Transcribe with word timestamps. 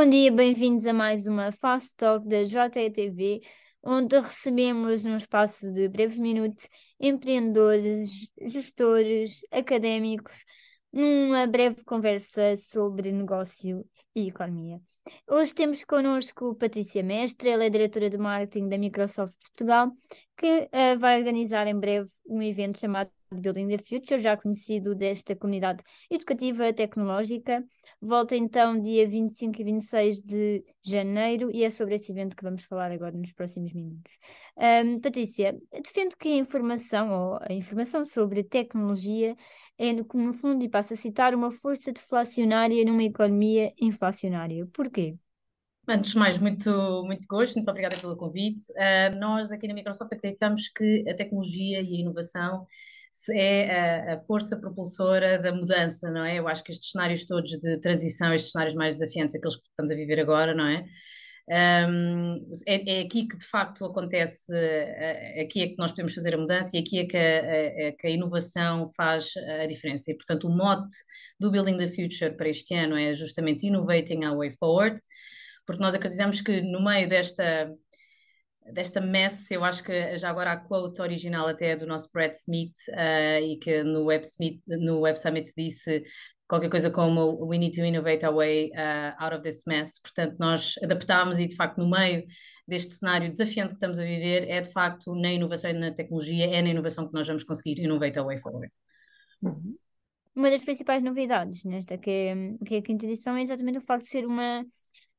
Bom 0.00 0.08
dia, 0.08 0.30
bem-vindos 0.30 0.86
a 0.86 0.92
mais 0.92 1.26
uma 1.26 1.50
Fast 1.50 1.96
Talk 1.96 2.24
da 2.28 2.44
JTV, 2.44 3.40
onde 3.82 4.16
recebemos 4.20 5.02
num 5.02 5.16
espaço 5.16 5.72
de 5.72 5.88
breves 5.88 6.16
minutos 6.16 6.68
empreendedores, 7.00 8.30
gestores, 8.40 9.40
académicos, 9.50 10.36
numa 10.92 11.48
breve 11.48 11.82
conversa 11.82 12.54
sobre 12.54 13.10
negócio 13.10 13.84
e 14.14 14.28
economia. 14.28 14.80
Hoje 15.28 15.52
temos 15.52 15.82
connosco 15.82 16.54
Patrícia 16.54 17.02
Mestre, 17.02 17.48
ela 17.48 17.64
é 17.64 17.68
diretora 17.68 18.08
de 18.08 18.18
marketing 18.18 18.68
da 18.68 18.78
Microsoft 18.78 19.34
Portugal, 19.40 19.90
que 20.36 20.70
uh, 20.72 20.96
vai 21.00 21.18
organizar 21.18 21.66
em 21.66 21.76
breve 21.76 22.08
um 22.24 22.40
evento 22.40 22.78
chamado 22.78 23.10
Building 23.32 23.68
the 23.68 23.78
Future, 23.78 24.20
já 24.20 24.36
conhecido 24.36 24.94
desta 24.94 25.36
comunidade 25.36 25.82
educativa 26.10 26.72
tecnológica. 26.72 27.64
Volta 28.00 28.36
então 28.36 28.80
dia 28.80 29.08
25 29.08 29.60
e 29.60 29.64
26 29.64 30.22
de 30.22 30.64
janeiro 30.82 31.50
e 31.52 31.64
é 31.64 31.70
sobre 31.70 31.96
esse 31.96 32.12
evento 32.12 32.36
que 32.36 32.42
vamos 32.42 32.64
falar 32.64 32.90
agora 32.90 33.16
nos 33.16 33.32
próximos 33.32 33.72
minutos. 33.72 34.12
Um, 34.56 35.00
Patrícia, 35.00 35.58
defende 35.72 36.16
que 36.16 36.28
a 36.28 36.36
informação, 36.36 37.10
ou 37.10 37.38
a 37.42 37.52
informação 37.52 38.04
sobre 38.04 38.44
tecnologia, 38.44 39.36
é 39.76 39.92
no, 39.92 40.06
no 40.14 40.32
fundo, 40.32 40.64
e 40.64 40.68
passo 40.68 40.94
a 40.94 40.96
citar, 40.96 41.34
uma 41.34 41.50
força 41.50 41.92
deflacionária 41.92 42.84
numa 42.84 43.02
economia 43.02 43.72
inflacionária. 43.80 44.66
Porquê? 44.72 45.16
Antes 45.86 46.12
de 46.12 46.18
mais, 46.18 46.38
muito, 46.38 46.70
muito 47.04 47.26
gosto, 47.26 47.54
muito 47.54 47.70
obrigada 47.70 47.96
pelo 47.96 48.16
convite. 48.16 48.70
Uh, 48.72 49.18
nós 49.18 49.50
aqui 49.50 49.66
na 49.66 49.74
Microsoft 49.74 50.12
acreditamos 50.12 50.68
que 50.68 51.04
a 51.08 51.14
tecnologia 51.14 51.80
e 51.80 51.96
a 51.96 52.00
inovação 52.00 52.66
é 53.32 54.10
a, 54.10 54.14
a, 54.14 54.20
força 54.20 54.56
propulsora 54.56 55.38
da 55.38 55.52
mudança, 55.52 56.10
não 56.10 56.24
é? 56.24 56.38
Eu 56.38 56.48
acho 56.48 56.62
que 56.62 56.72
estes 56.72 56.90
cenários 56.90 57.26
todos 57.26 57.50
de 57.50 57.80
transição, 57.80 58.32
estes 58.32 58.52
cenários 58.52 58.74
mais 58.74 58.98
desafiantes, 58.98 59.34
aqueles 59.34 59.56
que 59.56 59.68
estamos 59.68 59.92
a 59.92 59.94
viver 59.94 60.20
agora, 60.20 60.54
não 60.54 60.66
é? 60.66 60.84
Um, 61.50 62.46
é, 62.66 62.98
é, 62.98 63.00
aqui 63.00 63.26
que 63.26 63.38
de 63.38 63.46
facto 63.46 63.82
acontece, 63.86 64.52
aqui 65.40 65.62
é 65.62 65.68
que 65.68 65.76
nós 65.78 65.92
podemos 65.92 66.14
fazer 66.14 66.34
a 66.34 66.38
mudança 66.38 66.76
e 66.76 66.80
aqui 66.80 66.98
é 66.98 67.06
que 67.06 67.16
a, 67.16 67.92
que 67.96 68.06
a 68.06 68.10
inovação 68.10 68.86
faz 68.94 69.32
a 69.62 69.66
diferença. 69.66 70.10
E 70.10 70.14
portanto, 70.14 70.46
o 70.46 70.50
mote 70.50 70.94
do 71.40 71.50
Building 71.50 71.78
the 71.78 71.88
Future 71.88 72.36
para 72.36 72.48
este 72.48 72.74
ano 72.74 72.96
é 72.96 73.14
justamente 73.14 73.66
Innovating 73.66 74.26
Our 74.26 74.36
Way 74.36 74.50
Forward, 74.58 75.00
porque 75.66 75.82
nós 75.82 75.94
acreditamos 75.94 76.40
que 76.40 76.60
no 76.60 76.82
meio 76.82 77.08
desta 77.08 77.70
desta 78.72 79.00
mess, 79.00 79.50
eu 79.50 79.64
acho 79.64 79.82
que 79.82 80.16
já 80.18 80.30
agora 80.30 80.52
a 80.52 80.56
quote 80.56 81.00
original 81.00 81.48
até 81.48 81.70
é 81.70 81.76
do 81.76 81.86
nosso 81.86 82.10
Brad 82.12 82.32
Smith 82.34 82.74
uh, 82.90 83.42
e 83.42 83.56
que 83.58 83.82
no 83.82 84.04
Web, 84.04 84.26
Smith, 84.26 84.60
no 84.66 85.00
Web 85.00 85.18
Summit 85.18 85.52
disse 85.56 86.04
qualquer 86.48 86.70
coisa 86.70 86.90
como 86.90 87.46
we 87.46 87.58
need 87.58 87.78
to 87.78 87.84
innovate 87.84 88.24
our 88.24 88.34
way 88.34 88.70
uh, 88.72 89.14
out 89.22 89.34
of 89.34 89.42
this 89.42 89.64
mess. 89.66 90.00
Portanto, 90.00 90.36
nós 90.38 90.74
adaptámos 90.82 91.38
e 91.38 91.46
de 91.46 91.54
facto 91.54 91.78
no 91.78 91.88
meio 91.88 92.24
deste 92.66 92.92
cenário 92.94 93.30
desafiante 93.30 93.70
que 93.70 93.76
estamos 93.76 93.98
a 93.98 94.04
viver 94.04 94.48
é 94.48 94.60
de 94.60 94.70
facto 94.70 95.14
na 95.14 95.32
inovação 95.32 95.70
e 95.70 95.74
na 95.74 95.90
tecnologia, 95.90 96.46
é 96.46 96.60
na 96.60 96.68
inovação 96.68 97.06
que 97.06 97.14
nós 97.14 97.26
vamos 97.26 97.44
conseguir 97.44 97.82
innovate 97.82 98.18
our 98.18 98.26
way 98.26 98.38
forward. 98.38 98.72
Uhum. 99.42 99.76
Uma 100.34 100.50
das 100.50 100.62
principais 100.62 101.02
novidades 101.02 101.64
nesta 101.64 101.98
que 101.98 102.56
que 102.64 102.74
é 102.76 102.78
a 102.78 102.82
quinta 102.82 103.06
edição 103.06 103.36
é 103.36 103.42
exatamente 103.42 103.78
o 103.78 103.80
facto 103.82 104.04
de 104.04 104.10
ser 104.10 104.26
uma, 104.26 104.64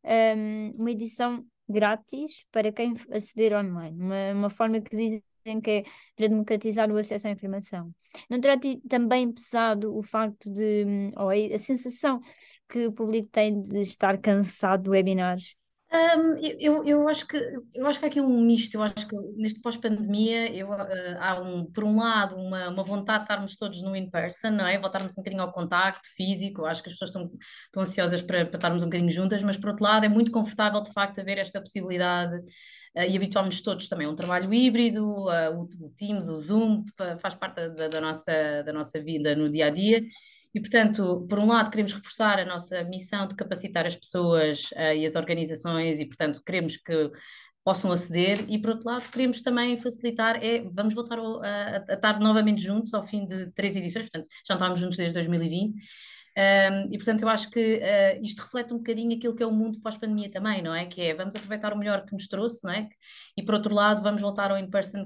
um, 0.03 0.71
uma 0.77 0.91
edição 0.91 1.45
grátis 1.69 2.45
para 2.51 2.71
quem 2.71 2.93
aceder 3.11 3.53
online, 3.53 4.01
uma, 4.01 4.31
uma 4.33 4.49
forma 4.49 4.81
que 4.81 4.95
dizem 4.95 5.23
que 5.61 5.71
é 5.71 5.83
para 6.15 6.27
democratizar 6.27 6.91
o 6.91 6.97
acesso 6.97 7.27
à 7.27 7.31
informação. 7.31 7.93
Não 8.29 8.39
terá 8.39 8.55
também 8.87 9.31
pesado 9.31 9.95
o 9.95 10.03
facto 10.03 10.51
de, 10.51 11.11
ou 11.15 11.29
a 11.29 11.57
sensação 11.57 12.19
que 12.67 12.85
o 12.85 12.91
público 12.91 13.29
tem 13.31 13.61
de 13.61 13.81
estar 13.81 14.17
cansado 14.19 14.83
de 14.83 14.89
webinars 14.89 15.55
um, 15.91 16.37
eu, 16.59 16.85
eu 16.85 17.07
acho 17.07 17.25
que 17.27 17.35
eu 17.73 17.87
acho 17.87 17.97
que 17.97 18.05
há 18.05 18.07
aqui 18.07 18.21
um 18.21 18.41
misto. 18.41 18.75
Eu 18.75 18.83
acho 18.83 19.07
que 19.07 19.15
neste 19.37 19.59
pós-pandemia 19.59 20.55
eu, 20.55 20.69
uh, 20.69 20.77
há 21.19 21.41
um, 21.41 21.65
por 21.65 21.83
um 21.83 21.97
lado 21.97 22.35
uma, 22.35 22.69
uma 22.69 22.83
vontade 22.83 23.19
de 23.19 23.23
estarmos 23.23 23.57
todos 23.57 23.81
no 23.81 23.95
in-person, 23.95 24.51
não 24.51 24.67
é? 24.67 24.79
Voltarmos 24.79 25.13
um 25.13 25.21
bocadinho 25.21 25.41
ao 25.41 25.51
contacto 25.51 26.07
físico. 26.15 26.65
Acho 26.65 26.83
que 26.83 26.89
as 26.89 26.93
pessoas 26.93 27.09
estão, 27.09 27.29
estão 27.65 27.81
ansiosas 27.81 28.21
para, 28.21 28.45
para 28.45 28.57
estarmos 28.57 28.83
um 28.83 28.85
bocadinho 28.85 29.09
juntas, 29.09 29.41
mas 29.41 29.57
por 29.57 29.69
outro 29.71 29.83
lado 29.83 30.05
é 30.05 30.09
muito 30.09 30.31
confortável 30.31 30.81
de 30.81 30.93
facto 30.93 31.19
haver 31.21 31.39
esta 31.39 31.59
possibilidade 31.59 32.35
uh, 32.37 33.09
e 33.09 33.15
habituámos 33.17 33.59
todos 33.61 33.87
também 33.87 34.05
a 34.05 34.11
um 34.11 34.15
trabalho 34.15 34.53
híbrido, 34.53 35.03
uh, 35.25 35.55
o, 35.55 35.85
o, 35.85 35.89
Teams, 35.97 36.29
o 36.29 36.39
Zoom 36.39 36.83
faz 37.19 37.33
parte 37.33 37.67
da, 37.67 37.87
da, 37.87 37.99
nossa, 37.99 38.63
da 38.63 38.71
nossa 38.71 39.01
vida 39.01 39.35
no 39.35 39.49
dia 39.49 39.67
a 39.67 39.69
dia 39.71 40.03
e, 40.53 40.59
portanto, 40.59 41.25
por 41.29 41.39
um 41.39 41.47
lado, 41.47 41.69
queremos 41.69 41.93
reforçar 41.93 42.39
a 42.39 42.45
nossa 42.45 42.83
missão 42.83 43.27
de 43.27 43.35
capacitar 43.35 43.85
as 43.85 43.95
pessoas 43.95 44.71
uh, 44.71 44.93
e 44.95 45.05
as 45.05 45.15
organizações, 45.15 45.99
e, 45.99 46.05
portanto, 46.05 46.41
queremos 46.45 46.77
que 46.77 47.11
possam 47.63 47.91
aceder, 47.91 48.45
e, 48.49 48.59
por 48.59 48.71
outro 48.71 48.85
lado, 48.87 49.09
queremos 49.11 49.41
também 49.41 49.77
facilitar, 49.77 50.43
é, 50.43 50.63
vamos 50.71 50.93
voltar 50.95 51.19
a, 51.19 51.21
a, 51.21 51.85
a 51.89 51.93
estar 51.93 52.19
novamente 52.19 52.61
juntos 52.61 52.93
ao 52.93 53.05
fim 53.05 53.25
de 53.25 53.51
três 53.51 53.75
edições, 53.75 54.05
portanto, 54.09 54.27
já 54.47 54.55
estávamos 54.55 54.79
juntos 54.79 54.97
desde 54.97 55.13
2020, 55.13 55.75
um, 56.39 56.93
e 56.93 56.97
portanto 56.97 57.23
eu 57.23 57.27
acho 57.27 57.49
que 57.49 57.81
uh, 57.81 58.23
isto 58.23 58.43
reflete 58.43 58.73
um 58.73 58.77
bocadinho 58.77 59.17
aquilo 59.17 59.35
que 59.35 59.43
é 59.43 59.45
o 59.45 59.51
mundo 59.51 59.81
pós-pandemia 59.81 60.31
também, 60.31 60.61
não 60.61 60.73
é? 60.73 60.85
Que 60.85 61.01
é 61.01 61.13
vamos 61.13 61.35
aproveitar 61.35 61.73
o 61.73 61.77
melhor 61.77 62.05
que 62.05 62.13
nos 62.13 62.27
trouxe, 62.29 62.63
não 62.63 62.71
é? 62.71 62.87
E 63.35 63.43
por 63.43 63.55
outro 63.55 63.75
lado 63.75 64.01
vamos 64.01 64.21
voltar 64.21 64.49
ao 64.49 64.57
in-person 64.57 65.05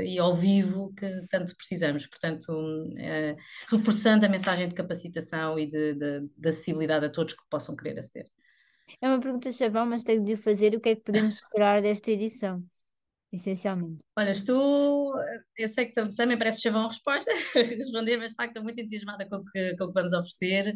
e 0.00 0.18
ao 0.18 0.32
vivo 0.32 0.94
que 0.96 1.26
tanto 1.28 1.54
precisamos. 1.54 2.06
Portanto, 2.06 2.48
uh, 2.50 3.36
reforçando 3.68 4.24
a 4.24 4.28
mensagem 4.28 4.68
de 4.68 4.74
capacitação 4.74 5.58
e 5.58 5.66
de, 5.66 5.94
de, 5.94 6.20
de, 6.34 6.48
acessibilidade 6.48 7.04
a 7.04 7.10
todos 7.10 7.34
que 7.34 7.42
possam 7.50 7.76
querer 7.76 7.98
aceder. 7.98 8.26
É 9.02 9.08
uma 9.08 9.20
pergunta 9.20 9.52
chavão, 9.52 9.84
mas 9.84 10.02
tenho 10.02 10.24
de 10.24 10.34
fazer 10.34 10.74
o 10.74 10.80
que 10.80 10.88
é 10.90 10.96
que 10.96 11.02
podemos 11.02 11.36
esperar 11.42 11.82
desta 11.82 12.10
edição? 12.10 12.64
Essencialmente. 13.32 13.98
Olha, 14.16 14.30
estou. 14.30 15.14
Eu 15.56 15.68
sei 15.68 15.86
que 15.86 15.92
também 16.14 16.38
parece 16.38 16.62
chavão 16.62 16.84
a 16.84 16.88
resposta, 16.88 17.30
responder, 17.54 18.16
mas 18.16 18.30
de 18.30 18.34
facto 18.36 18.50
estou 18.50 18.62
muito 18.62 18.80
entusiasmada 18.80 19.28
com 19.28 19.36
o 19.36 19.44
que, 19.44 19.76
com 19.76 19.84
o 19.84 19.88
que 19.88 19.94
vamos 19.94 20.12
oferecer. 20.12 20.72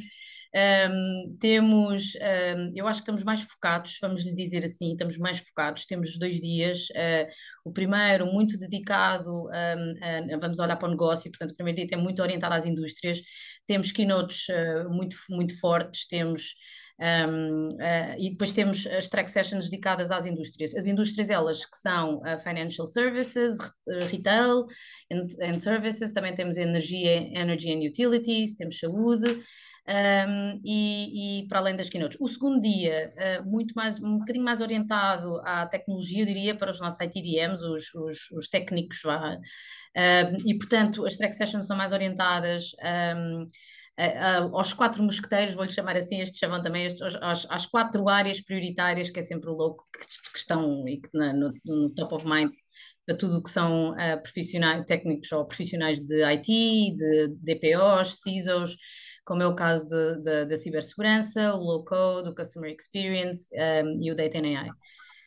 Um, 0.55 1.37
temos, 1.41 2.15
um, 2.15 2.73
eu 2.75 2.87
acho 2.87 3.01
que 3.01 3.05
estamos 3.05 3.25
mais 3.25 3.41
focados, 3.41 3.97
vamos 4.03 4.23
lhe 4.23 4.35
dizer 4.35 4.65
assim, 4.65 4.93
estamos 4.93 5.17
mais 5.17 5.39
focados. 5.39 5.87
Temos 5.87 6.19
dois 6.19 6.41
dias. 6.41 6.89
Uh, 6.91 7.27
o 7.65 7.73
primeiro, 7.73 8.27
muito 8.27 8.59
dedicado, 8.59 9.31
um, 9.31 10.35
a, 10.35 10.39
vamos 10.39 10.59
olhar 10.59 10.77
para 10.77 10.89
o 10.89 10.91
negócio, 10.91 11.31
portanto, 11.31 11.53
o 11.53 11.57
primeiro 11.57 11.79
dia 11.79 11.89
é 11.93 11.97
muito 11.97 12.21
orientado 12.21 12.55
às 12.55 12.67
indústrias. 12.67 13.21
Temos 13.67 13.93
keynotes 13.93 14.47
uh, 14.49 14.91
muito, 14.91 15.17
muito 15.31 15.59
fortes, 15.59 16.07
temos. 16.07 16.55
Um, 17.01 17.69
uh, 17.69 17.81
eh, 17.81 18.17
e 18.19 18.31
depois 18.31 18.53
temos 18.53 18.87
as 18.87 19.09
track 19.09 19.29
sessions 19.29 19.65
dedicadas 19.65 20.12
às 20.12 20.25
indústrias. 20.25 20.73
As 20.75 20.87
indústrias, 20.87 21.31
elas 21.31 21.65
que 21.65 21.77
são 21.77 22.19
uh, 22.19 22.39
financial 22.39 22.87
services, 22.87 23.59
retail 24.09 24.67
and, 25.11 25.21
and, 25.43 25.59
services, 25.59 26.12
também 26.12 26.35
temos 26.35 26.59
energia, 26.59 27.29
energy 27.35 27.73
and 27.73 27.81
utilities, 27.89 28.55
temos 28.55 28.79
saúde. 28.79 29.43
Um, 29.88 30.60
e, 30.65 31.41
e, 31.41 31.48
para 31.48 31.59
além 31.59 31.75
das 31.75 31.88
keynotes. 31.88 32.16
O 32.20 32.28
segundo 32.28 32.60
dia, 32.60 33.12
uh, 33.16 33.50
muito 33.50 33.75
mais, 33.75 34.00
um 34.00 34.19
bocadinho 34.19 34.44
mais 34.44 34.60
orientado 34.60 35.41
à 35.44 35.66
tecnologia, 35.66 36.22
eu 36.22 36.26
diria, 36.26 36.54
para 36.54 36.70
os 36.70 36.81
nossos 36.81 37.00
ITDMs, 37.00 37.65
os, 37.65 37.93
os, 37.94 38.31
os 38.31 38.48
técnicos 38.48 39.03
lá. 39.04 39.37
E, 40.47 40.54
portanto, 40.56 41.04
as 41.04 41.16
track 41.16 41.34
sessions 41.34 41.66
são 41.66 41.76
mais 41.76 41.93
orientadas 41.93 42.72
um, 43.16 43.47
uh, 43.98 44.56
aos 44.56 44.72
quatro 44.72 45.03
mosqueteiros, 45.03 45.54
vou-lhe 45.54 45.70
chamar 45.70 45.97
assim, 45.97 46.20
estes 46.20 46.38
chamam 46.38 46.62
também 46.62 46.84
estes, 46.84 47.03
aos, 47.16 47.47
às 47.50 47.66
quatro 47.66 48.09
áreas 48.09 48.41
prioritárias, 48.41 49.10
que 49.10 49.19
é 49.19 49.22
sempre 49.22 49.50
o 49.50 49.54
louco 49.54 49.84
que, 49.93 50.31
que 50.32 50.38
estão 50.38 50.87
e 50.88 51.00
que 51.00 51.09
na, 51.12 51.32
no, 51.32 51.53
no, 51.64 51.91
top 51.91 52.14
of 52.14 52.26
mind 52.26 52.53
para 53.04 53.16
tudo 53.16 53.38
o 53.38 53.43
que 53.43 53.50
são 53.50 53.91
uh, 53.91 54.22
profissionais, 54.22 54.84
técnicos 54.87 55.31
ou 55.32 55.47
profissionais 55.47 56.00
de 56.00 56.23
IT, 56.23 56.94
de 56.94 57.28
DPOs, 57.43 58.20
CISOs, 58.23 58.76
como 59.25 59.43
é 59.43 59.47
o 59.47 59.55
caso 59.55 59.95
da 60.23 60.57
cibersegurança, 60.57 61.55
o 61.55 61.59
low 61.59 61.85
code, 61.85 62.29
o 62.31 62.35
customer 62.35 62.75
experience 62.75 63.51
um, 63.55 64.03
e 64.03 64.11
o 64.11 64.17
data 64.17 64.39
and 64.39 64.59
AI. 64.59 64.71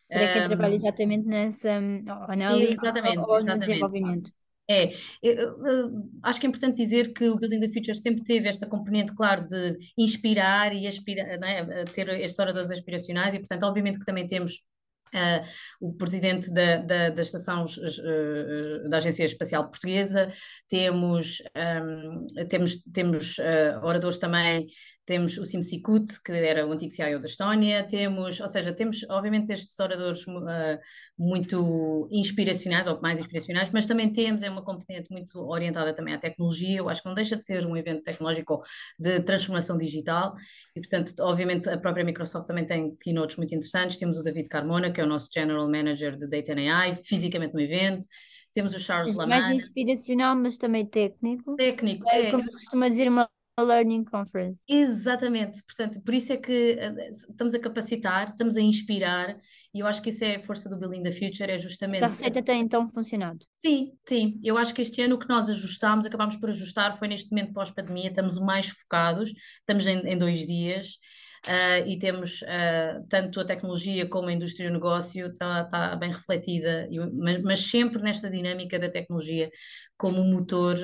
Para 0.08 0.34
quem 0.34 0.44
um, 0.44 0.48
trabalha 0.48 0.76
exatamente 0.76 1.26
nessa 1.26 1.80
hum, 1.80 2.04
análise 2.28 2.74
exatamente, 2.74 3.18
ou, 3.18 3.30
ou 3.30 3.40
exatamente. 3.40 3.68
desenvolvimento. 3.68 4.32
É, 4.68 4.92
eu, 5.22 5.64
eu, 5.64 6.10
acho 6.24 6.40
que 6.40 6.48
é 6.48 6.50
importante 6.50 6.78
dizer 6.78 7.14
que 7.14 7.30
o 7.30 7.38
Building 7.38 7.60
the 7.60 7.70
Future 7.70 7.96
sempre 7.96 8.24
teve 8.24 8.48
esta 8.50 8.66
componente, 8.66 9.14
claro, 9.14 9.46
de 9.48 9.78
inspirar 9.96 10.74
e 10.74 10.88
aspirar, 10.88 11.28
é? 11.28 11.86
ter 11.86 12.10
estes 12.10 12.40
oradores 12.40 12.72
aspiracionais 12.72 13.36
e, 13.36 13.40
portanto, 13.40 13.64
obviamente 13.64 14.00
que 14.00 14.06
também 14.06 14.26
temos 14.26 14.64
Uh, 15.14 15.46
o 15.80 15.94
presidente 15.94 16.52
da, 16.52 16.78
da, 16.78 17.10
da 17.10 17.22
estação 17.22 17.64
uh, 17.64 18.90
da 18.90 18.98
Agência 18.98 19.24
Espacial 19.24 19.70
Portuguesa, 19.70 20.32
temos, 20.68 21.42
um, 21.56 22.26
temos, 22.50 22.84
temos 22.92 23.38
uh, 23.38 23.80
oradores 23.84 24.18
também 24.18 24.68
temos 25.06 25.38
o 25.38 25.46
Simsikut, 25.46 26.22
que 26.24 26.32
era 26.32 26.66
o 26.66 26.72
antigo 26.72 26.92
CIO 26.92 27.20
da 27.20 27.26
Estónia, 27.26 27.88
temos, 27.88 28.40
ou 28.40 28.48
seja, 28.48 28.74
temos 28.74 29.06
obviamente 29.10 29.52
estes 29.54 29.80
oradores 29.80 30.26
uh, 30.26 30.80
muito 31.18 32.08
inspiracionais, 32.12 32.88
ou 32.88 33.00
mais 33.00 33.20
inspiracionais, 33.20 33.70
mas 33.72 33.86
também 33.86 34.12
temos 34.12 34.42
é 34.42 34.50
uma 34.50 34.64
componente 34.64 35.12
muito 35.12 35.38
orientada 35.38 35.94
também 35.94 36.14
à 36.14 36.18
tecnologia, 36.18 36.80
eu 36.80 36.90
acho 36.90 37.04
que 37.04 37.08
não 37.08 37.14
deixa 37.14 37.36
de 37.36 37.44
ser 37.44 37.66
um 37.68 37.78
evento 37.78 38.02
tecnológico 38.02 38.64
de 39.00 39.20
transformação 39.22 39.78
digital, 39.78 40.34
e 40.76 40.82
portanto, 40.82 41.14
obviamente 41.20 41.70
a 41.70 41.78
própria 41.78 42.04
Microsoft 42.04 42.48
também 42.48 42.66
tem 42.66 42.96
keynotes 42.96 43.38
muito 43.38 43.54
interessantes, 43.54 43.98
temos 43.98 44.18
o 44.18 44.24
David 44.24 44.50
Carmona, 44.50 44.92
que 44.92 45.00
é 45.00 45.04
o 45.04 45.08
nosso 45.08 45.30
General 45.32 45.70
Manager 45.70 46.18
de 46.18 46.28
Data 46.28 46.54
and 46.54 46.74
AI, 46.74 46.96
fisicamente 46.96 47.54
no 47.54 47.62
evento, 47.62 48.08
temos 48.56 48.74
o 48.74 48.80
Charles 48.80 49.14
Lamar. 49.14 49.42
Mais 49.42 49.64
inspiracional, 49.64 50.36
mas 50.36 50.58
também 50.58 50.86
técnico. 50.86 51.58
Técnico, 51.58 52.10
é. 52.10 52.28
é 52.28 52.32
como 52.32 52.46
costuma 52.46 52.88
dizer, 52.88 53.10
uma 53.10 53.30
Learning 53.64 54.04
Conference. 54.04 54.60
Exatamente, 54.68 55.64
portanto, 55.64 56.02
por 56.02 56.14
isso 56.14 56.34
é 56.34 56.38
que 56.38 56.78
eh, 56.78 57.10
estamos 57.10 57.54
a 57.54 57.60
capacitar, 57.60 58.30
estamos 58.30 58.58
a 58.58 58.62
inspirar, 58.62 59.40
e 59.74 59.80
eu 59.80 59.88
acho 59.88 60.02
que 60.02 60.10
isso 60.10 60.24
é 60.26 60.36
a 60.36 60.44
força 60.44 60.70
do 60.70 60.78
Building 60.78 61.04
the 61.04 61.12
Future, 61.12 61.50
é 61.50 61.58
justamente... 61.58 62.04
A 62.04 62.08
receita 62.08 62.44
tem 62.44 62.62
então 62.62 62.90
funcionado? 62.90 63.40
Sim, 63.56 63.94
sim, 64.06 64.40
eu 64.44 64.58
acho 64.58 64.74
que 64.74 64.82
este 64.82 65.02
ano 65.02 65.16
o 65.16 65.20
que 65.20 65.30
nós 65.30 65.50
ajustámos, 65.50 66.06
acabámos 66.06 66.36
por 66.36 66.50
ajustar, 66.50 66.98
foi 66.98 67.08
neste 67.08 67.32
momento 67.32 67.54
pós-pandemia, 67.54 68.10
estamos 68.10 68.38
mais 68.40 68.68
focados, 68.68 69.32
estamos 69.60 69.86
em, 69.88 70.00
em 70.00 70.18
dois 70.18 70.46
dias, 70.46 70.98
Uh, 71.46 71.88
e 71.88 72.00
temos 72.00 72.42
uh, 72.42 73.06
tanto 73.08 73.40
a 73.40 73.46
tecnologia 73.46 74.10
como 74.10 74.30
a 74.30 74.34
indústria 74.34 74.66
e 74.66 74.70
o 74.70 74.74
negócio 74.74 75.28
está 75.28 75.64
tá 75.66 75.96
bem 75.96 76.12
refletida, 76.12 76.90
mas, 77.14 77.42
mas, 77.44 77.60
sempre 77.68 78.02
nesta 78.02 78.32
dinâmica 78.32 78.80
da 78.80 78.90
tecnologia 78.90 79.52
como 79.96 80.24
motor 80.24 80.76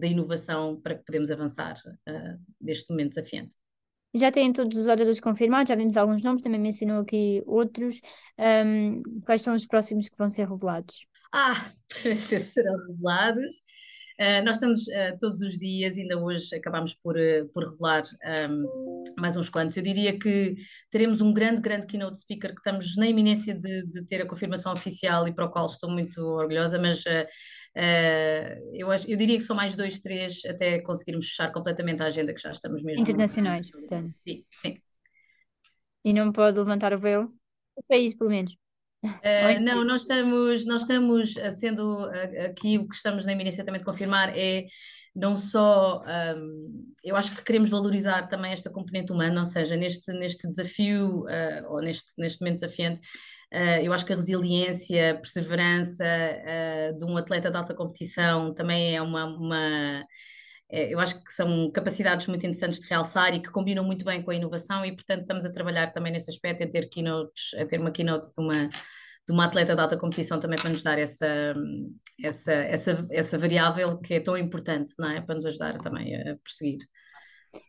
da 0.00 0.06
inovação 0.06 0.80
para 0.80 0.96
que 0.96 1.04
podemos 1.04 1.30
avançar 1.30 1.76
uh, 2.08 2.40
neste 2.60 2.90
momento 2.90 3.10
desafiante. 3.10 3.56
Já 4.14 4.32
têm 4.32 4.52
todos 4.52 4.76
os 4.76 4.86
oradores 4.86 5.20
confirmados, 5.20 5.68
já 5.68 5.76
vimos 5.76 5.96
alguns 5.96 6.22
nomes, 6.22 6.42
também 6.42 6.60
mencionou 6.60 7.02
aqui 7.02 7.42
outros. 7.46 8.00
Um, 8.38 9.02
quais 9.24 9.42
são 9.42 9.54
os 9.54 9.66
próximos 9.66 10.08
que 10.08 10.16
vão 10.16 10.28
ser 10.28 10.48
revelados? 10.48 11.06
Ah, 11.32 11.70
serão 12.14 12.76
revelados. 12.88 13.62
Uh, 14.20 14.44
nós 14.44 14.56
estamos 14.56 14.88
uh, 14.88 15.16
todos 15.20 15.40
os 15.42 15.56
dias, 15.56 15.96
ainda 15.96 16.18
hoje 16.20 16.52
acabámos 16.56 16.92
por, 16.92 17.16
uh, 17.16 17.48
por 17.54 17.62
revelar 17.62 18.02
um, 18.50 19.04
mais 19.16 19.36
uns 19.36 19.48
quantos. 19.48 19.76
Eu 19.76 19.82
diria 19.82 20.18
que 20.18 20.56
teremos 20.90 21.20
um 21.20 21.32
grande, 21.32 21.60
grande 21.60 21.86
keynote 21.86 22.18
speaker 22.18 22.50
que 22.50 22.58
estamos 22.58 22.96
na 22.96 23.06
iminência 23.06 23.54
de, 23.54 23.86
de 23.86 24.02
ter 24.06 24.20
a 24.20 24.26
confirmação 24.26 24.72
oficial 24.72 25.28
e 25.28 25.32
para 25.32 25.44
o 25.44 25.50
qual 25.50 25.66
estou 25.66 25.88
muito 25.88 26.20
orgulhosa, 26.20 26.80
mas 26.80 27.04
eu, 28.72 28.90
acho, 28.90 29.08
eu 29.08 29.16
diria 29.16 29.38
que 29.38 29.44
são 29.44 29.54
mais 29.54 29.76
dois, 29.76 30.00
três 30.00 30.44
até 30.46 30.80
conseguirmos 30.80 31.28
fechar 31.28 31.52
completamente 31.52 32.02
a 32.02 32.06
agenda 32.06 32.34
que 32.34 32.40
já 32.40 32.50
estamos 32.50 32.82
mesmo. 32.82 33.02
Internacionais, 33.02 33.70
portanto. 33.70 34.10
Sim, 34.16 34.44
sim. 34.56 34.78
E 36.04 36.12
não 36.12 36.32
pode 36.32 36.58
levantar 36.58 36.92
o 36.92 36.98
véu? 36.98 37.32
O 37.76 37.82
país, 37.88 38.16
pelo 38.16 38.30
menos. 38.30 38.56
Uh, 39.04 39.60
não, 39.60 39.84
nós 39.84 40.02
estamos, 40.02 40.66
nós 40.66 40.82
estamos 40.82 41.34
sendo 41.58 42.10
aqui 42.44 42.78
o 42.78 42.88
que 42.88 42.96
estamos 42.96 43.24
na 43.24 43.32
iminência 43.32 43.64
também 43.64 43.78
de 43.78 43.84
confirmar 43.84 44.36
é 44.36 44.66
não 45.18 45.36
só, 45.36 46.02
um, 46.36 46.94
eu 47.02 47.16
acho 47.16 47.34
que 47.34 47.42
queremos 47.42 47.70
valorizar 47.70 48.28
também 48.28 48.52
esta 48.52 48.70
componente 48.70 49.12
humana, 49.12 49.40
ou 49.40 49.46
seja, 49.46 49.74
neste, 49.76 50.12
neste 50.12 50.46
desafio, 50.46 51.24
uh, 51.24 51.72
ou 51.72 51.82
neste, 51.82 52.12
neste 52.16 52.40
momento 52.40 52.60
desafiante, 52.60 53.00
uh, 53.52 53.82
eu 53.82 53.92
acho 53.92 54.06
que 54.06 54.12
a 54.12 54.16
resiliência, 54.16 55.12
a 55.12 55.14
perseverança 55.14 56.04
de 56.96 57.04
um 57.04 57.16
atleta 57.16 57.50
de 57.50 57.56
alta 57.56 57.74
competição 57.74 58.54
também 58.54 58.94
é 58.94 59.02
uma, 59.02 59.24
uma 59.24 60.04
eu 60.70 61.00
acho 61.00 61.22
que 61.24 61.32
são 61.32 61.70
capacidades 61.70 62.26
muito 62.26 62.44
interessantes 62.44 62.80
de 62.80 62.88
realçar 62.88 63.34
e 63.34 63.40
que 63.40 63.50
combinam 63.50 63.84
muito 63.84 64.04
bem 64.04 64.22
com 64.22 64.30
a 64.30 64.34
inovação 64.34 64.84
e, 64.84 64.94
portanto, 64.94 65.22
estamos 65.22 65.44
a 65.44 65.50
trabalhar 65.50 65.90
também 65.92 66.12
nesse 66.12 66.30
aspecto, 66.30 66.62
em 66.62 66.68
ter 66.68 66.88
keynotes, 66.88 67.54
a 67.54 67.64
ter 67.64 67.80
uma 67.80 67.90
keynote 67.90 68.30
de 68.32 68.40
uma, 68.40 68.68
de 68.68 69.32
uma 69.32 69.46
atleta 69.46 69.74
de 69.74 69.80
alta 69.80 69.96
competição 69.96 70.38
também 70.38 70.58
para 70.58 70.70
nos 70.70 70.82
dar 70.82 70.98
essa, 70.98 71.54
essa, 72.22 72.52
essa, 72.52 73.06
essa 73.10 73.38
variável 73.38 73.98
que 73.98 74.14
é 74.14 74.20
tão 74.20 74.36
importante, 74.36 74.92
não 74.98 75.10
é? 75.10 75.20
Para 75.22 75.36
nos 75.36 75.46
ajudar 75.46 75.78
também 75.78 76.14
a 76.14 76.36
prosseguir. 76.36 76.78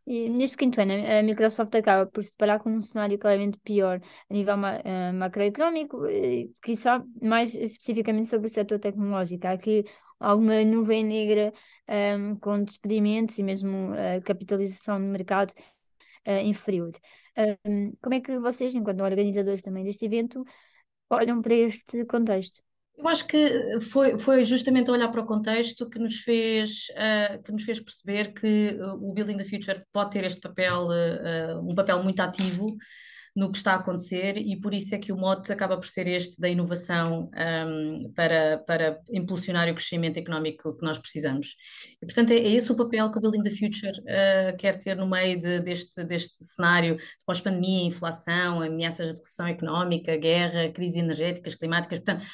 Neste 0.05 0.57
quinto 0.57 0.81
ano, 0.81 0.93
a 0.93 1.21
Microsoft 1.23 1.73
acaba 1.75 2.05
por 2.05 2.23
se 2.23 2.31
deparar 2.31 2.59
com 2.59 2.69
um 2.71 2.81
cenário 2.81 3.17
claramente 3.17 3.59
pior 3.59 4.01
a 4.29 4.33
nível 4.33 4.57
ma 4.57 4.77
uh, 4.79 5.13
macroeconómico, 5.13 6.05
e, 6.07 6.51
quiçá 6.61 7.03
mais 7.21 7.55
especificamente 7.55 8.29
sobre 8.29 8.47
o 8.47 8.49
setor 8.49 8.79
tecnológico. 8.79 9.47
Há 9.47 9.51
aqui 9.51 9.85
alguma 10.19 10.63
nuvem 10.65 11.03
negra 11.05 11.53
um, 12.17 12.35
com 12.37 12.63
despedimentos 12.63 13.37
e 13.37 13.43
mesmo 13.43 13.93
uh, 13.93 14.21
capitalização 14.25 14.99
no 14.99 15.07
mercado 15.11 15.53
uh, 16.27 16.41
inferior. 16.43 16.91
Um, 17.65 17.93
como 18.01 18.15
é 18.15 18.21
que 18.21 18.37
vocês, 18.39 18.75
enquanto 18.75 19.01
organizadores 19.01 19.61
também 19.61 19.83
deste 19.83 20.05
evento, 20.05 20.43
olham 21.09 21.41
para 21.41 21.53
este 21.55 22.05
contexto? 22.05 22.61
Eu 22.99 23.07
acho 23.07 23.25
que 23.25 23.79
foi, 23.79 24.17
foi 24.17 24.43
justamente 24.43 24.91
olhar 24.91 25.07
para 25.07 25.21
o 25.21 25.25
contexto 25.25 25.89
que 25.89 25.97
nos 25.97 26.17
fez, 26.17 26.87
uh, 26.91 27.41
que 27.41 27.51
nos 27.51 27.63
fez 27.63 27.79
perceber 27.79 28.33
que 28.33 28.77
o 29.01 29.13
Building 29.13 29.37
the 29.37 29.45
Future 29.45 29.81
pode 29.93 30.11
ter 30.11 30.25
este 30.25 30.41
papel, 30.41 30.87
uh, 30.87 31.59
um 31.71 31.73
papel 31.73 32.03
muito 32.03 32.19
ativo 32.19 32.75
no 33.33 33.49
que 33.49 33.57
está 33.57 33.73
a 33.73 33.75
acontecer 33.77 34.37
e 34.37 34.59
por 34.59 34.73
isso 34.73 34.93
é 34.93 34.97
que 34.97 35.13
o 35.13 35.17
mote 35.17 35.49
acaba 35.53 35.77
por 35.77 35.87
ser 35.87 36.07
este 36.07 36.41
da 36.41 36.49
inovação 36.49 37.29
um, 37.67 38.11
para, 38.13 38.57
para 38.67 38.99
impulsionar 39.09 39.69
o 39.69 39.73
crescimento 39.73 40.17
económico 40.17 40.75
que 40.75 40.83
nós 40.83 40.97
precisamos. 40.97 41.55
E, 42.01 42.05
portanto, 42.05 42.31
é, 42.31 42.35
é 42.35 42.49
esse 42.49 42.69
o 42.69 42.75
papel 42.75 43.09
que 43.09 43.17
o 43.17 43.21
Building 43.21 43.43
the 43.43 43.51
Future 43.51 43.97
uh, 44.01 44.57
quer 44.57 44.77
ter 44.77 44.97
no 44.97 45.07
meio 45.07 45.39
de, 45.39 45.61
deste, 45.61 46.03
deste 46.03 46.43
cenário 46.43 46.97
pós-pandemia, 47.25 47.85
inflação, 47.85 48.61
ameaças 48.61 49.13
de 49.13 49.19
recessão 49.19 49.47
económica, 49.47 50.17
guerra, 50.17 50.69
crises 50.69 50.97
energéticas, 50.97 51.55
climáticas, 51.55 51.99
portanto, 51.99 52.25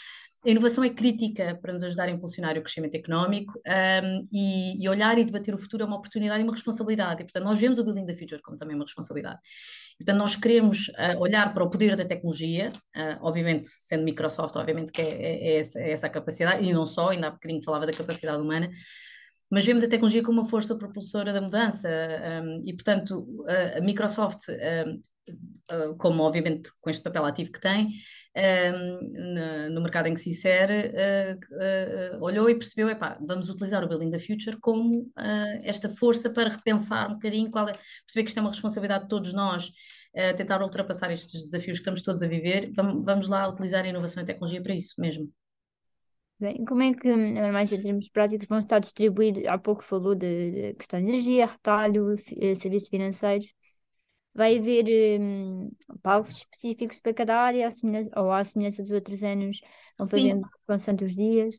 a 0.45 0.49
inovação 0.49 0.83
é 0.83 0.89
crítica 0.89 1.57
para 1.59 1.73
nos 1.73 1.83
ajudar 1.83 2.03
a 2.03 2.11
impulsionar 2.11 2.55
o 2.57 2.61
crescimento 2.61 2.95
económico 2.95 3.53
um, 3.65 4.27
e, 4.31 4.83
e, 4.83 4.87
olhar 4.87 5.17
e 5.17 5.23
debater 5.23 5.55
o 5.55 5.57
futuro 5.57 5.83
é 5.83 5.85
uma 5.85 5.97
oportunidade 5.97 6.39
e 6.39 6.43
uma 6.43 6.53
responsabilidade. 6.53 7.21
E, 7.21 7.25
portanto, 7.25 7.43
nós 7.43 7.57
vemos 7.57 7.79
o 7.79 7.83
Building 7.83 8.05
the 8.05 8.13
Future 8.13 8.41
como 8.43 8.55
também 8.55 8.75
uma 8.75 8.85
responsabilidade. 8.85 9.39
Portanto, 9.97 10.17
nós 10.17 10.35
queremos 10.35 10.89
uh, 10.89 11.19
olhar 11.19 11.51
para 11.51 11.63
o 11.63 11.69
poder 11.69 11.95
da 11.95 12.05
tecnologia, 12.05 12.71
uh, 12.95 13.17
obviamente, 13.21 13.67
sendo 13.67 14.03
Microsoft, 14.03 14.55
obviamente 14.55 14.91
que 14.91 15.01
é, 15.01 15.09
é, 15.09 15.47
é, 15.47 15.57
essa, 15.57 15.79
é, 15.79 15.91
essa, 15.91 16.07
a 16.07 16.09
capacidade, 16.11 16.63
e 16.63 16.71
não 16.71 16.85
só, 16.85 17.09
ainda 17.09 17.27
há 17.27 17.31
bocadinho 17.31 17.63
falava 17.63 17.87
da 17.87 17.93
capacidade 17.93 18.39
humana, 18.39 18.69
mas 19.49 19.65
vemos 19.65 19.83
a 19.83 19.87
tecnologia 19.87 20.23
como 20.23 20.41
uma 20.41 20.49
força 20.49 20.75
propulsora 20.75 21.33
da 21.33 21.41
mudança. 21.41 21.89
Um, 22.43 22.61
e, 22.65 22.73
portanto, 22.73 23.25
a 23.77 23.79
Microsoft, 23.79 24.49
um, 24.49 25.01
uh, 25.71 25.95
como 25.97 26.23
obviamente 26.23 26.69
com 26.81 26.89
este 26.89 27.01
papel 27.01 27.25
ativo 27.25 27.51
que 27.51 27.59
tem, 27.59 27.89
um, 28.35 29.73
no 29.73 29.81
mercado 29.81 30.07
em 30.07 30.13
que 30.13 30.19
se 30.19 30.29
insere, 30.29 30.91
uh, 30.91 32.17
uh, 32.17 32.23
olhou 32.23 32.49
e 32.49 32.55
percebeu, 32.55 32.89
epá, 32.89 33.17
vamos 33.25 33.49
utilizar 33.49 33.83
o 33.83 33.87
Building 33.87 34.11
the 34.11 34.19
Future 34.19 34.57
como 34.59 35.01
uh, 35.01 35.59
esta 35.63 35.89
força 35.89 36.29
para 36.29 36.49
repensar 36.49 37.09
um 37.09 37.13
bocadinho, 37.13 37.49
qual 37.49 37.69
é, 37.69 37.73
perceber 37.73 38.23
que 38.23 38.29
isto 38.29 38.37
é 38.37 38.41
uma 38.41 38.51
responsabilidade 38.51 39.03
de 39.03 39.09
todos 39.09 39.33
nós, 39.33 39.71
tentar 40.37 40.61
ultrapassar 40.61 41.11
estes 41.11 41.43
desafios 41.43 41.77
que 41.77 41.81
estamos 41.81 42.01
todos 42.01 42.23
a 42.23 42.27
viver, 42.27 42.71
vamos, 42.73 43.03
vamos 43.03 43.27
lá 43.27 43.49
utilizar 43.49 43.83
a 43.83 43.87
inovação 43.89 44.23
e 44.23 44.25
tecnologia 44.25 44.63
para 44.63 44.73
isso 44.73 44.93
mesmo. 44.97 45.29
Bem, 46.39 46.63
como 46.63 46.81
é 46.83 46.93
que, 46.93 47.13
mais 47.51 47.69
em 47.73 47.81
termos 47.81 48.07
práticos, 48.07 48.47
vão 48.47 48.59
estar 48.59 48.79
distribuídos? 48.79 49.45
Há 49.45 49.57
pouco 49.57 49.83
falou 49.83 50.15
de 50.15 50.73
questão 50.75 51.01
de 51.01 51.09
energia, 51.09 51.47
retalho, 51.47 52.15
serviços 52.55 52.87
financeiros. 52.87 53.53
Vai 54.35 54.57
haver 54.57 55.19
um, 55.21 55.71
palcos 56.03 56.37
específicos 56.37 56.99
para 56.99 57.13
cada 57.13 57.37
área, 57.37 57.69
ou 58.17 58.31
à 58.31 58.43
semelhança 58.43 58.83
dos 58.83 58.91
outros 58.91 59.23
anos, 59.23 59.61
vão 59.97 60.07
fazendo 60.07 60.41
constante 60.67 61.05
os 61.05 61.15
dias? 61.15 61.55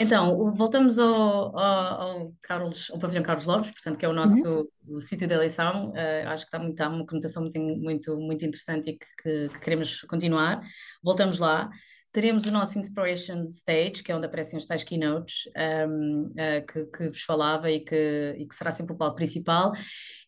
Então, 0.00 0.52
voltamos 0.52 0.98
ao, 0.98 1.56
ao, 1.58 2.00
ao, 2.00 2.34
Carlos, 2.42 2.90
ao 2.90 2.98
pavilhão 2.98 3.22
Carlos 3.22 3.46
Lopes, 3.46 3.70
portanto, 3.70 3.98
que 3.98 4.04
é 4.04 4.08
o 4.08 4.12
nosso 4.12 4.68
uhum. 4.86 5.00
sítio 5.00 5.26
de 5.26 5.34
eleição. 5.34 5.90
Uh, 5.90 6.28
acho 6.28 6.44
que 6.44 6.48
está, 6.48 6.58
muito, 6.58 6.72
está 6.72 6.88
uma 6.88 7.06
conotação 7.06 7.42
muito, 7.42 7.58
muito, 7.60 8.16
muito 8.18 8.44
interessante 8.44 8.90
e 8.90 8.98
que, 8.98 9.06
que, 9.22 9.48
que 9.48 9.60
queremos 9.60 10.02
continuar. 10.02 10.60
Voltamos 11.02 11.38
lá. 11.38 11.70
Teremos 12.14 12.46
o 12.46 12.52
nosso 12.52 12.78
Inspiration 12.78 13.44
Stage, 13.46 14.00
que 14.04 14.12
é 14.12 14.14
onde 14.14 14.26
aparecem 14.26 14.56
os 14.56 14.64
tais 14.64 14.84
keynotes 14.84 15.48
um, 15.88 16.26
uh, 16.26 16.64
que, 16.64 16.84
que, 16.84 17.08
vos 17.08 17.22
falava 17.22 17.68
e 17.68 17.80
que, 17.80 18.36
e 18.38 18.46
que 18.46 18.54
será 18.54 18.70
sempre 18.70 18.94
o 18.94 18.96
palco 18.96 19.16
principal. 19.16 19.72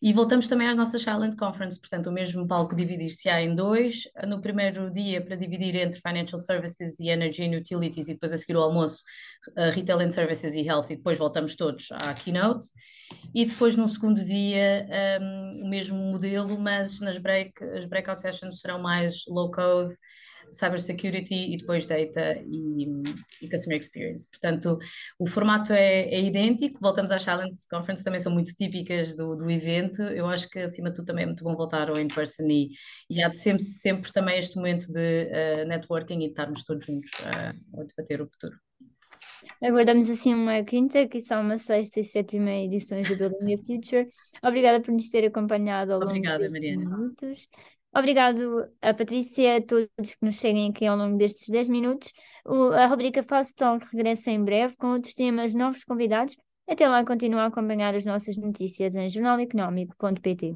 E 0.01 0.11
voltamos 0.11 0.49
também 0.49 0.67
às 0.67 0.75
nossas 0.75 1.01
Silent 1.01 1.37
Conference, 1.37 1.79
portanto, 1.79 2.07
o 2.07 2.11
mesmo 2.11 2.45
palco 2.45 2.75
dividir-se-á 2.75 3.41
em 3.41 3.55
dois. 3.55 4.01
No 4.27 4.41
primeiro 4.41 4.91
dia, 4.91 5.21
para 5.21 5.37
dividir 5.37 5.77
entre 5.77 6.01
Financial 6.01 6.37
Services 6.37 6.99
e 6.99 7.07
Energy 7.07 7.45
and 7.45 7.57
Utilities, 7.57 8.09
e 8.09 8.13
depois 8.15 8.33
a 8.33 8.37
seguir 8.37 8.57
o 8.57 8.61
almoço, 8.63 9.01
uh, 9.57 9.71
Retail 9.71 10.01
and 10.01 10.11
Services 10.11 10.55
e 10.55 10.67
Health, 10.67 10.87
e 10.89 10.97
depois 10.97 11.17
voltamos 11.17 11.55
todos 11.55 11.87
à 11.93 12.13
keynote. 12.13 12.67
E 13.33 13.45
depois, 13.45 13.77
no 13.77 13.87
segundo 13.87 14.25
dia, 14.25 14.85
um, 15.21 15.63
o 15.63 15.69
mesmo 15.69 15.95
modelo, 15.95 16.59
mas 16.59 16.99
nas 16.99 17.17
break, 17.17 17.63
as 17.77 17.85
breakout 17.85 18.19
sessions 18.19 18.59
serão 18.59 18.77
mais 18.77 19.23
low 19.29 19.49
code 19.49 19.93
cybersecurity 20.51 21.53
e 21.53 21.57
depois 21.57 21.85
data 21.85 22.41
e, 22.45 22.87
e 23.41 23.49
customer 23.49 23.79
experience. 23.79 24.27
Portanto, 24.29 24.77
o 25.19 25.27
formato 25.27 25.73
é, 25.73 26.03
é, 26.03 26.21
idêntico. 26.21 26.79
Voltamos 26.81 27.11
às 27.11 27.21
Silent 27.21 27.55
Conference, 27.69 28.03
também 28.03 28.19
são 28.19 28.31
muito 28.31 28.53
típicas 28.53 29.15
do, 29.15 29.35
do 29.35 29.49
evento. 29.49 30.01
Eu 30.01 30.27
acho 30.27 30.49
que, 30.49 30.59
acima 30.59 30.89
de 30.89 30.95
tudo, 30.95 31.05
também 31.05 31.23
é 31.23 31.27
muito 31.27 31.43
bom 31.43 31.55
voltar 31.55 31.89
ao 31.89 31.99
in-person 31.99 32.47
e, 32.49 32.69
e 33.09 33.21
há 33.21 33.29
de 33.29 33.37
sempre, 33.37 33.63
sempre 33.63 34.11
também 34.11 34.37
este 34.37 34.55
momento 34.55 34.91
de 34.91 35.29
uh, 35.31 35.67
networking 35.67 36.17
e 36.17 36.19
de 36.19 36.25
estarmos 36.27 36.63
todos 36.63 36.85
juntos 36.85 37.09
uh, 37.21 37.79
a 37.81 37.83
debater 37.83 38.21
o 38.21 38.25
futuro. 38.25 38.57
Aguardamos 39.61 40.09
assim 40.09 40.33
uma 40.33 40.63
quinta, 40.63 41.07
que 41.07 41.21
são 41.21 41.41
uma 41.41 41.57
sexta 41.57 41.99
e 41.99 42.03
sétima 42.03 42.51
edições 42.51 43.07
do 43.07 43.15
Building 43.15 43.55
the 43.55 43.57
Future. 43.57 44.07
Obrigada 44.43 44.81
por 44.81 44.91
nos 44.91 45.09
ter 45.09 45.25
acompanhado 45.25 45.93
ao 45.93 45.99
longo 45.99 46.11
Obrigada, 46.11 46.47
Mariana. 46.49 46.85
minutos. 46.85 47.47
Obrigado 47.97 48.69
a 48.81 48.93
Patrícia, 48.93 49.57
a 49.57 49.61
todos 49.61 49.89
que 49.97 50.25
nos 50.25 50.37
seguem 50.39 50.69
aqui 50.69 50.85
ao 50.85 50.95
longo 50.95 51.17
destes 51.17 51.49
10 51.49 51.67
minutos. 51.67 52.13
O, 52.45 52.71
a 52.71 52.85
rubrica 52.85 53.23
Fast 53.23 53.55
Talk 53.55 53.85
regressa 53.91 54.29
em 54.29 54.43
breve 54.43 54.75
com 54.77 54.93
outros 54.93 55.15
temas, 55.15 55.53
novos 55.55 55.83
convidados. 55.83 56.35
Até 56.69 56.87
lá, 56.87 57.03
continua 57.03 57.43
a 57.43 57.45
acompanhar 57.47 57.95
as 57.95 58.05
nossas 58.05 58.37
notícias 58.37 58.93
em 58.93 59.09
jornaleconómico.pt. 59.09 60.55